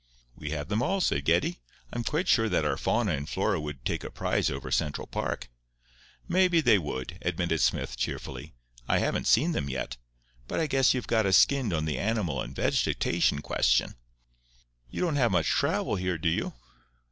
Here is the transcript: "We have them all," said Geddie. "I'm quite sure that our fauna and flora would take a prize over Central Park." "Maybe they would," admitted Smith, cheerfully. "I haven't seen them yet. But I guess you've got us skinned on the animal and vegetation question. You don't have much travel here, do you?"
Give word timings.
"We 0.35 0.49
have 0.49 0.67
them 0.67 0.81
all," 0.81 0.99
said 0.99 1.25
Geddie. 1.25 1.59
"I'm 1.93 2.03
quite 2.03 2.27
sure 2.27 2.49
that 2.49 2.65
our 2.65 2.75
fauna 2.75 3.11
and 3.11 3.29
flora 3.29 3.59
would 3.59 3.85
take 3.85 4.03
a 4.03 4.09
prize 4.09 4.49
over 4.49 4.71
Central 4.71 5.05
Park." 5.05 5.47
"Maybe 6.27 6.59
they 6.59 6.79
would," 6.79 7.19
admitted 7.21 7.61
Smith, 7.61 7.97
cheerfully. 7.97 8.55
"I 8.87 8.97
haven't 8.97 9.27
seen 9.27 9.51
them 9.51 9.69
yet. 9.69 9.97
But 10.47 10.59
I 10.59 10.65
guess 10.65 10.95
you've 10.95 11.05
got 11.05 11.27
us 11.27 11.37
skinned 11.37 11.71
on 11.71 11.85
the 11.85 11.99
animal 11.99 12.41
and 12.41 12.55
vegetation 12.55 13.43
question. 13.43 13.93
You 14.89 15.01
don't 15.01 15.17
have 15.17 15.29
much 15.29 15.45
travel 15.49 15.97
here, 15.97 16.17
do 16.17 16.29
you?" 16.29 16.53